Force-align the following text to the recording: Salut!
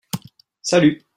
Salut! 0.61 1.01